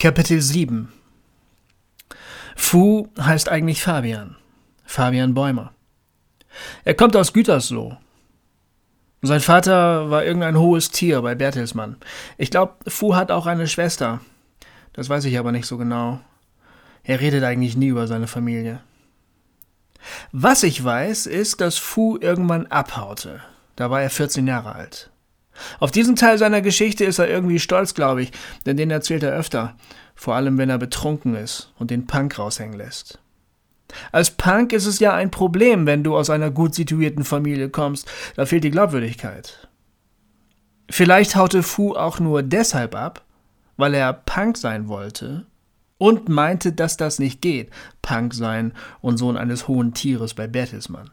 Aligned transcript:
Kapitel 0.00 0.40
7 0.40 0.90
Fu 2.56 3.10
heißt 3.20 3.50
eigentlich 3.50 3.82
Fabian. 3.82 4.34
Fabian 4.86 5.34
Bäumer. 5.34 5.74
Er 6.84 6.94
kommt 6.94 7.14
aus 7.16 7.34
Gütersloh. 7.34 7.98
Sein 9.20 9.40
Vater 9.40 10.08
war 10.08 10.24
irgendein 10.24 10.58
hohes 10.58 10.90
Tier 10.90 11.20
bei 11.20 11.34
Bertelsmann. 11.34 11.98
Ich 12.38 12.50
glaube, 12.50 12.76
Fu 12.86 13.14
hat 13.14 13.30
auch 13.30 13.44
eine 13.44 13.68
Schwester. 13.68 14.22
Das 14.94 15.10
weiß 15.10 15.26
ich 15.26 15.38
aber 15.38 15.52
nicht 15.52 15.66
so 15.66 15.76
genau. 15.76 16.18
Er 17.04 17.20
redet 17.20 17.44
eigentlich 17.44 17.76
nie 17.76 17.88
über 17.88 18.06
seine 18.06 18.26
Familie. 18.26 18.80
Was 20.32 20.62
ich 20.62 20.82
weiß, 20.82 21.26
ist, 21.26 21.60
dass 21.60 21.76
Fu 21.76 22.16
irgendwann 22.18 22.68
abhaute. 22.68 23.42
Da 23.76 23.90
war 23.90 24.00
er 24.00 24.08
14 24.08 24.46
Jahre 24.46 24.74
alt. 24.74 25.09
Auf 25.78 25.90
diesen 25.90 26.16
Teil 26.16 26.38
seiner 26.38 26.62
Geschichte 26.62 27.04
ist 27.04 27.18
er 27.18 27.28
irgendwie 27.28 27.58
stolz, 27.58 27.94
glaube 27.94 28.22
ich, 28.22 28.32
denn 28.66 28.76
den 28.76 28.90
erzählt 28.90 29.22
er 29.22 29.32
öfter, 29.32 29.76
vor 30.14 30.34
allem 30.34 30.58
wenn 30.58 30.70
er 30.70 30.78
betrunken 30.78 31.34
ist 31.34 31.72
und 31.78 31.90
den 31.90 32.06
Punk 32.06 32.38
raushängen 32.38 32.76
lässt. 32.76 33.18
Als 34.12 34.30
Punk 34.30 34.72
ist 34.72 34.86
es 34.86 35.00
ja 35.00 35.14
ein 35.14 35.30
Problem, 35.30 35.86
wenn 35.86 36.04
du 36.04 36.16
aus 36.16 36.30
einer 36.30 36.50
gut 36.50 36.74
situierten 36.74 37.24
Familie 37.24 37.70
kommst, 37.70 38.10
da 38.36 38.46
fehlt 38.46 38.64
die 38.64 38.70
Glaubwürdigkeit. 38.70 39.68
Vielleicht 40.88 41.36
haute 41.36 41.62
Fu 41.62 41.94
auch 41.94 42.18
nur 42.18 42.42
deshalb 42.42 42.94
ab, 42.94 43.24
weil 43.76 43.94
er 43.94 44.12
Punk 44.12 44.56
sein 44.56 44.88
wollte 44.88 45.46
und 45.98 46.28
meinte, 46.28 46.72
dass 46.72 46.96
das 46.96 47.18
nicht 47.18 47.40
geht, 47.42 47.70
Punk 48.02 48.34
sein 48.34 48.72
und 49.00 49.16
Sohn 49.16 49.36
eines 49.36 49.68
hohen 49.68 49.94
Tieres 49.94 50.34
bei 50.34 50.46
Bertelsmann. 50.46 51.10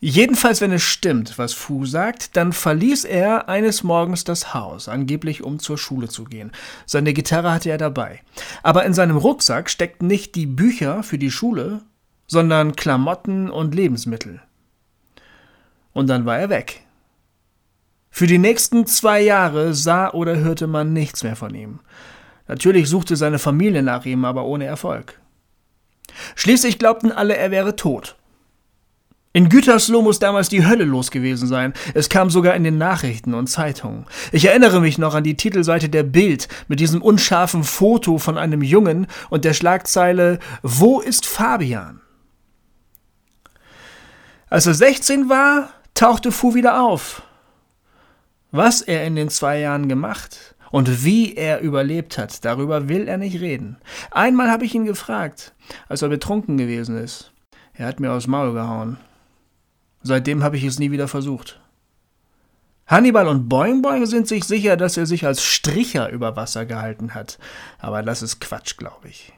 Jedenfalls, 0.00 0.60
wenn 0.60 0.72
es 0.72 0.82
stimmt, 0.82 1.38
was 1.38 1.52
Fu 1.52 1.84
sagt, 1.84 2.36
dann 2.36 2.52
verließ 2.52 3.04
er 3.04 3.48
eines 3.48 3.82
Morgens 3.82 4.24
das 4.24 4.54
Haus, 4.54 4.88
angeblich 4.88 5.42
um 5.42 5.58
zur 5.58 5.78
Schule 5.78 6.08
zu 6.08 6.24
gehen. 6.24 6.52
Seine 6.86 7.12
Gitarre 7.12 7.52
hatte 7.52 7.70
er 7.70 7.78
dabei. 7.78 8.20
Aber 8.62 8.84
in 8.84 8.94
seinem 8.94 9.16
Rucksack 9.16 9.70
steckten 9.70 10.06
nicht 10.06 10.34
die 10.34 10.46
Bücher 10.46 11.02
für 11.02 11.18
die 11.18 11.30
Schule, 11.30 11.82
sondern 12.26 12.76
Klamotten 12.76 13.50
und 13.50 13.74
Lebensmittel. 13.74 14.40
Und 15.92 16.08
dann 16.08 16.26
war 16.26 16.38
er 16.38 16.50
weg. 16.50 16.82
Für 18.10 18.26
die 18.26 18.38
nächsten 18.38 18.86
zwei 18.86 19.20
Jahre 19.20 19.74
sah 19.74 20.10
oder 20.10 20.36
hörte 20.36 20.66
man 20.66 20.92
nichts 20.92 21.22
mehr 21.22 21.36
von 21.36 21.54
ihm. 21.54 21.80
Natürlich 22.46 22.88
suchte 22.88 23.16
seine 23.16 23.38
Familie 23.38 23.82
nach 23.82 24.06
ihm, 24.06 24.24
aber 24.24 24.44
ohne 24.44 24.64
Erfolg. 24.64 25.20
Schließlich 26.34 26.78
glaubten 26.78 27.12
alle, 27.12 27.36
er 27.36 27.50
wäre 27.50 27.76
tot. 27.76 28.16
In 29.34 29.50
Gütersloh 29.50 30.00
muss 30.00 30.18
damals 30.18 30.48
die 30.48 30.66
Hölle 30.66 30.84
los 30.84 31.10
gewesen 31.10 31.46
sein. 31.48 31.74
Es 31.92 32.08
kam 32.08 32.30
sogar 32.30 32.54
in 32.54 32.64
den 32.64 32.78
Nachrichten 32.78 33.34
und 33.34 33.46
Zeitungen. 33.46 34.06
Ich 34.32 34.46
erinnere 34.46 34.80
mich 34.80 34.96
noch 34.96 35.14
an 35.14 35.22
die 35.22 35.36
Titelseite 35.36 35.90
der 35.90 36.02
Bild 36.02 36.48
mit 36.66 36.80
diesem 36.80 37.02
unscharfen 37.02 37.62
Foto 37.62 38.18
von 38.18 38.38
einem 38.38 38.62
Jungen 38.62 39.06
und 39.28 39.44
der 39.44 39.52
Schlagzeile 39.52 40.38
Wo 40.62 41.00
ist 41.00 41.26
Fabian? 41.26 42.00
Als 44.48 44.66
er 44.66 44.74
16 44.74 45.28
war, 45.28 45.68
tauchte 45.92 46.32
Fu 46.32 46.54
wieder 46.54 46.82
auf. 46.82 47.22
Was 48.50 48.80
er 48.80 49.04
in 49.06 49.14
den 49.14 49.28
zwei 49.28 49.60
Jahren 49.60 49.88
gemacht 49.88 50.54
und 50.70 51.04
wie 51.04 51.34
er 51.34 51.60
überlebt 51.60 52.16
hat, 52.16 52.46
darüber 52.46 52.88
will 52.88 53.06
er 53.06 53.18
nicht 53.18 53.42
reden. 53.42 53.76
Einmal 54.10 54.50
habe 54.50 54.64
ich 54.64 54.74
ihn 54.74 54.86
gefragt, 54.86 55.54
als 55.86 56.00
er 56.00 56.08
betrunken 56.08 56.56
gewesen 56.56 56.96
ist. 56.96 57.30
Er 57.74 57.86
hat 57.86 58.00
mir 58.00 58.10
aufs 58.12 58.26
Maul 58.26 58.54
gehauen. 58.54 58.96
Seitdem 60.02 60.42
habe 60.42 60.56
ich 60.56 60.64
es 60.64 60.78
nie 60.78 60.90
wieder 60.90 61.08
versucht. 61.08 61.60
Hannibal 62.86 63.28
und 63.28 63.48
Boing 63.48 63.82
Boing 63.82 64.06
sind 64.06 64.28
sich 64.28 64.44
sicher, 64.44 64.76
dass 64.76 64.96
er 64.96 65.06
sich 65.06 65.26
als 65.26 65.42
Stricher 65.42 66.08
über 66.08 66.36
Wasser 66.36 66.64
gehalten 66.64 67.14
hat. 67.14 67.38
Aber 67.78 68.02
das 68.02 68.22
ist 68.22 68.40
Quatsch, 68.40 68.78
glaube 68.78 69.08
ich. 69.08 69.32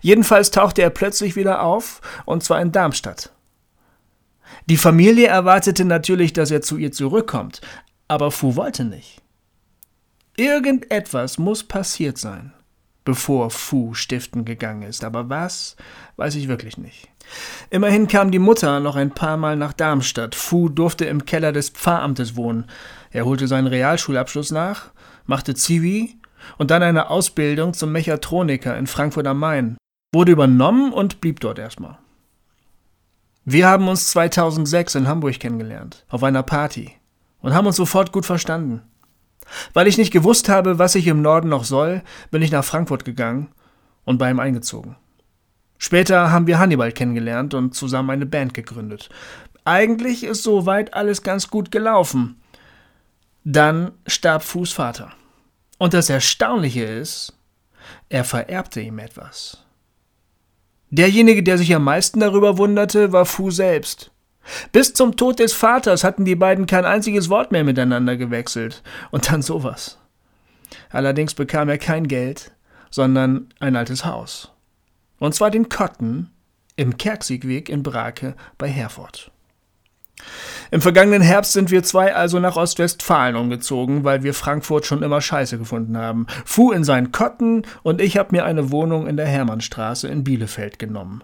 Jedenfalls 0.00 0.50
tauchte 0.50 0.82
er 0.82 0.90
plötzlich 0.90 1.36
wieder 1.36 1.62
auf, 1.62 2.00
und 2.24 2.42
zwar 2.42 2.60
in 2.60 2.72
Darmstadt. 2.72 3.32
Die 4.66 4.76
Familie 4.76 5.28
erwartete 5.28 5.84
natürlich, 5.84 6.32
dass 6.32 6.50
er 6.50 6.62
zu 6.62 6.76
ihr 6.78 6.90
zurückkommt, 6.90 7.60
aber 8.08 8.30
Fu 8.30 8.56
wollte 8.56 8.84
nicht. 8.84 9.22
Irgendetwas 10.36 11.38
muss 11.38 11.64
passiert 11.64 12.18
sein, 12.18 12.52
bevor 13.04 13.50
Fu 13.50 13.94
stiften 13.94 14.44
gegangen 14.44 14.82
ist, 14.82 15.04
aber 15.04 15.28
was, 15.28 15.76
weiß 16.16 16.34
ich 16.34 16.48
wirklich 16.48 16.76
nicht. 16.76 17.08
Immerhin 17.70 18.08
kam 18.08 18.30
die 18.30 18.38
Mutter 18.38 18.80
noch 18.80 18.96
ein 18.96 19.10
paar 19.10 19.36
Mal 19.36 19.56
nach 19.56 19.72
Darmstadt. 19.72 20.34
Fu 20.34 20.68
durfte 20.68 21.04
im 21.04 21.24
Keller 21.24 21.52
des 21.52 21.70
Pfarramtes 21.70 22.36
wohnen. 22.36 22.64
Er 23.10 23.24
holte 23.24 23.46
seinen 23.46 23.66
Realschulabschluss 23.66 24.50
nach, 24.50 24.90
machte 25.26 25.54
Zivi 25.54 26.18
und 26.56 26.70
dann 26.70 26.82
eine 26.82 27.10
Ausbildung 27.10 27.74
zum 27.74 27.92
Mechatroniker 27.92 28.76
in 28.76 28.86
Frankfurt 28.86 29.26
am 29.26 29.38
Main, 29.38 29.76
wurde 30.14 30.32
übernommen 30.32 30.92
und 30.92 31.20
blieb 31.20 31.40
dort 31.40 31.58
erstmal. 31.58 31.98
Wir 33.44 33.66
haben 33.66 33.88
uns 33.88 34.10
2006 34.10 34.94
in 34.94 35.08
Hamburg 35.08 35.40
kennengelernt, 35.40 36.04
auf 36.08 36.22
einer 36.22 36.42
Party, 36.42 36.92
und 37.40 37.54
haben 37.54 37.66
uns 37.66 37.76
sofort 37.76 38.12
gut 38.12 38.26
verstanden. 38.26 38.82
Weil 39.72 39.86
ich 39.86 39.96
nicht 39.96 40.12
gewusst 40.12 40.48
habe, 40.48 40.78
was 40.78 40.94
ich 40.94 41.06
im 41.06 41.22
Norden 41.22 41.48
noch 41.48 41.64
soll, 41.64 42.02
bin 42.30 42.42
ich 42.42 42.50
nach 42.50 42.64
Frankfurt 42.64 43.06
gegangen 43.06 43.48
und 44.04 44.18
bei 44.18 44.30
ihm 44.30 44.40
eingezogen. 44.40 44.96
Später 45.78 46.30
haben 46.30 46.46
wir 46.46 46.58
Hannibal 46.58 46.92
kennengelernt 46.92 47.54
und 47.54 47.74
zusammen 47.74 48.10
eine 48.10 48.26
Band 48.26 48.52
gegründet. 48.52 49.08
Eigentlich 49.64 50.24
ist 50.24 50.42
soweit 50.42 50.94
alles 50.94 51.22
ganz 51.22 51.48
gut 51.48 51.70
gelaufen. 51.70 52.40
Dann 53.44 53.92
starb 54.06 54.42
Fuß 54.42 54.72
Vater. 54.72 55.12
Und 55.78 55.94
das 55.94 56.10
Erstaunliche 56.10 56.84
ist, 56.84 57.32
er 58.08 58.24
vererbte 58.24 58.80
ihm 58.80 58.98
etwas. 58.98 59.64
Derjenige, 60.90 61.42
der 61.42 61.58
sich 61.58 61.74
am 61.74 61.84
meisten 61.84 62.20
darüber 62.20 62.58
wunderte, 62.58 63.12
war 63.12 63.26
Fu 63.26 63.50
selbst. 63.50 64.10
Bis 64.72 64.94
zum 64.94 65.16
Tod 65.16 65.38
des 65.38 65.52
Vaters 65.52 66.04
hatten 66.04 66.24
die 66.24 66.34
beiden 66.34 66.66
kein 66.66 66.86
einziges 66.86 67.28
Wort 67.28 67.52
mehr 67.52 67.64
miteinander 67.64 68.16
gewechselt. 68.16 68.82
Und 69.10 69.30
dann 69.30 69.42
sowas. 69.42 69.98
Allerdings 70.90 71.34
bekam 71.34 71.68
er 71.68 71.78
kein 71.78 72.08
Geld, 72.08 72.52
sondern 72.90 73.48
ein 73.60 73.76
altes 73.76 74.04
Haus. 74.04 74.50
Und 75.18 75.34
zwar 75.34 75.50
den 75.50 75.68
Kotten 75.68 76.30
im 76.76 76.96
Kerksigweg 76.96 77.68
in 77.68 77.82
Brake 77.82 78.34
bei 78.56 78.68
Herford. 78.68 79.32
Im 80.70 80.80
vergangenen 80.80 81.22
Herbst 81.22 81.52
sind 81.52 81.70
wir 81.70 81.82
zwei 81.82 82.14
also 82.14 82.40
nach 82.40 82.56
Ostwestfalen 82.56 83.36
umgezogen, 83.36 84.04
weil 84.04 84.22
wir 84.22 84.34
Frankfurt 84.34 84.84
schon 84.84 85.02
immer 85.02 85.20
scheiße 85.20 85.58
gefunden 85.58 85.96
haben. 85.96 86.26
Fu 86.44 86.72
in 86.72 86.84
seinen 86.84 87.12
Kotten 87.12 87.62
und 87.82 88.00
ich 88.00 88.16
habe 88.16 88.32
mir 88.32 88.44
eine 88.44 88.70
Wohnung 88.70 89.06
in 89.06 89.16
der 89.16 89.26
Hermannstraße 89.26 90.08
in 90.08 90.24
Bielefeld 90.24 90.78
genommen. 90.78 91.22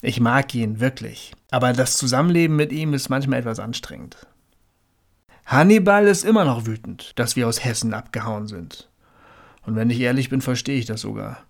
Ich 0.00 0.20
mag 0.20 0.54
ihn 0.54 0.80
wirklich, 0.80 1.32
aber 1.50 1.72
das 1.72 1.96
Zusammenleben 1.96 2.56
mit 2.56 2.72
ihm 2.72 2.94
ist 2.94 3.08
manchmal 3.08 3.40
etwas 3.40 3.60
anstrengend. 3.60 4.16
Hannibal 5.44 6.06
ist 6.06 6.24
immer 6.24 6.44
noch 6.44 6.66
wütend, 6.66 7.18
dass 7.18 7.36
wir 7.36 7.46
aus 7.46 7.64
Hessen 7.64 7.92
abgehauen 7.92 8.46
sind. 8.46 8.88
Und 9.64 9.76
wenn 9.76 9.90
ich 9.90 10.00
ehrlich 10.00 10.30
bin, 10.30 10.40
verstehe 10.40 10.78
ich 10.78 10.86
das 10.86 11.02
sogar. 11.02 11.44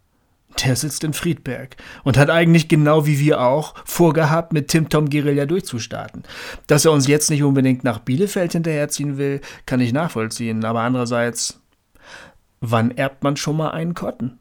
Der 0.61 0.77
sitzt 0.77 1.05
in 1.05 1.13
Friedberg 1.13 1.77
und 2.05 2.19
hat 2.19 2.31
eigentlich 2.31 2.69
genau 2.69 3.07
wie 3.07 3.19
wir 3.19 3.41
auch 3.41 3.75
vorgehabt, 3.85 4.53
mit 4.53 4.69
Tim 4.69 4.89
Tom 4.89 5.09
Guerilla 5.09 5.47
durchzustarten. 5.47 6.25
Dass 6.67 6.85
er 6.85 6.93
uns 6.93 7.07
jetzt 7.07 7.31
nicht 7.31 7.43
unbedingt 7.43 7.85
nach 7.85 8.01
Bielefeld 8.01 8.53
hinterherziehen 8.53 9.17
will, 9.19 9.41
kann 9.67 9.81
ich 9.81 9.93
nachvollziehen, 9.93 10.65
aber 10.65 10.81
andererseits, 10.81 11.61
wann 12.61 12.91
erbt 12.91 13.25
man 13.25 13.37
schon 13.37 13.57
mal 13.57 13.71
einen 13.71 13.95
Kotten? 13.95 14.39